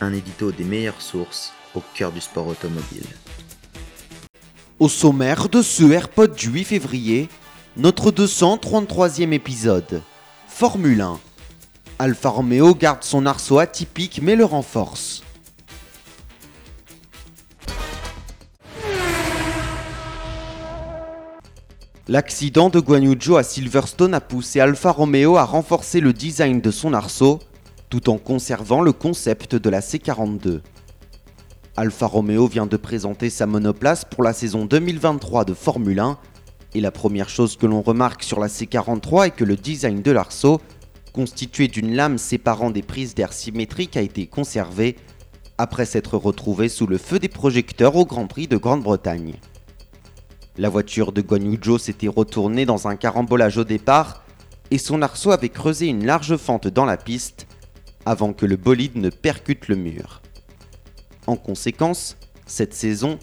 Un 0.00 0.12
édito 0.12 0.50
des 0.50 0.64
meilleures 0.64 1.00
sources 1.00 1.52
au 1.74 1.82
cœur 1.94 2.12
du 2.12 2.20
sport 2.20 2.48
automobile. 2.48 3.06
Au 4.80 4.88
sommaire 4.88 5.48
de 5.48 5.62
ce 5.62 5.84
AirPod 5.84 6.34
du 6.34 6.48
8 6.48 6.64
février, 6.64 7.28
notre 7.76 8.10
233e 8.10 9.32
épisode. 9.32 10.02
Formule 10.48 11.00
1. 11.00 11.20
Alfa 12.00 12.28
Romeo 12.28 12.74
garde 12.74 13.04
son 13.04 13.24
arceau 13.24 13.58
atypique 13.58 14.20
mais 14.20 14.34
le 14.36 14.44
renforce. 14.44 15.22
L'accident 22.06 22.68
de 22.68 22.80
Guanyujo 22.80 23.36
à 23.36 23.42
Silverstone 23.42 24.12
a 24.12 24.20
poussé 24.20 24.60
Alfa 24.60 24.90
Romeo 24.90 25.36
à 25.36 25.44
renforcer 25.44 26.00
le 26.00 26.12
design 26.12 26.60
de 26.60 26.70
son 26.70 26.92
arceau 26.92 27.38
tout 27.94 28.10
en 28.10 28.18
conservant 28.18 28.82
le 28.82 28.92
concept 28.92 29.54
de 29.54 29.70
la 29.70 29.78
C42. 29.78 30.62
Alfa 31.76 32.06
Romeo 32.06 32.48
vient 32.48 32.66
de 32.66 32.76
présenter 32.76 33.30
sa 33.30 33.46
monoplace 33.46 34.04
pour 34.04 34.24
la 34.24 34.32
saison 34.32 34.64
2023 34.64 35.44
de 35.44 35.54
Formule 35.54 36.00
1 36.00 36.18
et 36.74 36.80
la 36.80 36.90
première 36.90 37.28
chose 37.28 37.56
que 37.56 37.66
l'on 37.66 37.82
remarque 37.82 38.24
sur 38.24 38.40
la 38.40 38.48
C43 38.48 39.26
est 39.26 39.30
que 39.30 39.44
le 39.44 39.54
design 39.54 40.02
de 40.02 40.10
l'arceau, 40.10 40.60
constitué 41.12 41.68
d'une 41.68 41.94
lame 41.94 42.18
séparant 42.18 42.70
des 42.70 42.82
prises 42.82 43.14
d'air 43.14 43.32
symétriques, 43.32 43.96
a 43.96 44.02
été 44.02 44.26
conservé 44.26 44.96
après 45.56 45.86
s'être 45.86 46.16
retrouvé 46.16 46.68
sous 46.68 46.88
le 46.88 46.98
feu 46.98 47.20
des 47.20 47.28
projecteurs 47.28 47.94
au 47.94 48.04
Grand 48.04 48.26
Prix 48.26 48.48
de 48.48 48.56
Grande-Bretagne. 48.56 49.34
La 50.58 50.68
voiture 50.68 51.12
de 51.12 51.20
Guanyujo 51.20 51.78
s'était 51.78 52.08
retournée 52.08 52.66
dans 52.66 52.88
un 52.88 52.96
carambolage 52.96 53.56
au 53.56 53.64
départ 53.64 54.24
et 54.72 54.78
son 54.78 55.00
arceau 55.00 55.30
avait 55.30 55.48
creusé 55.48 55.86
une 55.86 56.04
large 56.04 56.36
fente 56.36 56.66
dans 56.66 56.86
la 56.86 56.96
piste 56.96 57.46
avant 58.06 58.32
que 58.32 58.46
le 58.46 58.56
bolide 58.56 58.96
ne 58.96 59.10
percute 59.10 59.68
le 59.68 59.76
mur. 59.76 60.22
En 61.26 61.36
conséquence, 61.36 62.16
cette 62.46 62.74
saison, 62.74 63.18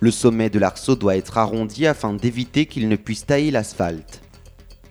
le 0.00 0.10
sommet 0.10 0.50
de 0.50 0.58
l'arceau 0.58 0.96
doit 0.96 1.16
être 1.16 1.38
arrondi 1.38 1.86
afin 1.86 2.12
d'éviter 2.12 2.66
qu'il 2.66 2.88
ne 2.88 2.96
puisse 2.96 3.26
tailler 3.26 3.50
l'asphalte. 3.50 4.22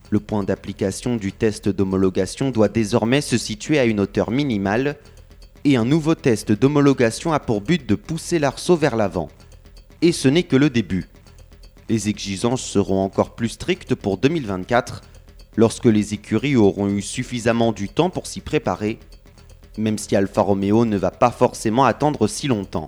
Le 0.10 0.20
point 0.20 0.44
d'application 0.44 1.18
du 1.18 1.32
test 1.32 1.70
d'homologation 1.70 2.50
doit 2.50 2.70
désormais 2.70 3.22
se 3.22 3.38
situer 3.38 3.78
à 3.78 3.86
une 3.86 4.00
hauteur 4.00 4.32
minimale 4.32 4.98
et 5.66 5.76
un 5.76 5.86
nouveau 5.86 6.16
test 6.16 6.52
d'homologation 6.52 7.34
a 7.34 7.40
pour 7.40 7.62
but 7.62 7.88
de 7.88 7.96
pousser 7.96 8.40
l'arceau 8.40 8.76
vers 8.76 8.96
l'avant. 8.96 9.28
Et 10.02 10.12
ce 10.12 10.28
n'est 10.28 10.44
que 10.44 10.56
le 10.56 10.70
début. 10.70 11.08
Les 11.90 12.10
exigences 12.10 12.64
seront 12.64 13.04
encore 13.04 13.36
plus 13.36 13.50
strictes 13.50 13.96
pour 13.96 14.18
2024 14.18 15.02
lorsque 15.58 15.86
les 15.86 16.14
écuries 16.14 16.56
auront 16.56 16.88
eu 16.88 17.02
suffisamment 17.02 17.72
du 17.72 17.90
temps 17.90 18.10
pour 18.10 18.28
s'y 18.28 18.42
préparer, 18.42 19.00
même 19.78 19.98
si 19.98 20.16
Alfa 20.16 20.42
Romeo 20.42 20.86
ne 20.86 20.98
va 20.98 21.12
pas 21.12 21.32
forcément 21.32 21.86
attendre 21.86 22.28
si 22.28 22.48
longtemps. 22.48 22.88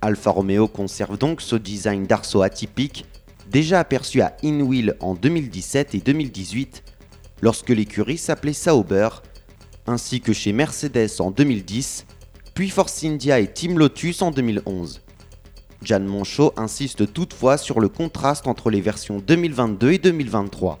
Alfa 0.00 0.30
Romeo 0.30 0.68
conserve 0.68 1.18
donc 1.18 1.40
ce 1.40 1.56
design 1.56 2.06
d'arceau 2.06 2.42
atypique 2.42 3.04
déjà 3.50 3.80
aperçu 3.80 4.20
à 4.20 4.36
InWheel 4.42 4.96
en 5.00 5.14
2017 5.14 5.94
et 5.94 5.98
2018 5.98 6.82
lorsque 7.40 7.70
l'écurie 7.70 8.18
s'appelait 8.18 8.52
Sauber, 8.52 9.08
ainsi 9.86 10.20
que 10.20 10.32
chez 10.32 10.52
Mercedes 10.52 11.20
en 11.20 11.30
2010, 11.30 12.06
puis 12.54 12.70
Force 12.70 13.04
India 13.04 13.38
et 13.38 13.52
Team 13.52 13.78
Lotus 13.78 14.22
en 14.22 14.30
2011. 14.30 15.00
Jan 15.82 16.00
Monchot 16.00 16.52
insiste 16.56 17.12
toutefois 17.12 17.56
sur 17.56 17.78
le 17.78 17.88
contraste 17.88 18.48
entre 18.48 18.70
les 18.70 18.80
versions 18.80 19.18
2022 19.18 19.92
et 19.92 19.98
2023. 19.98 20.80